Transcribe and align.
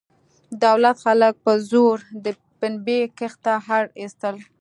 دولت 0.63 0.97
خلک 1.05 1.33
په 1.45 1.53
زور 1.69 1.97
د 2.25 2.25
پنبې 2.59 2.99
کښت 3.17 3.39
ته 3.45 3.53
اړ 3.77 3.85
ایستل. 3.99 4.35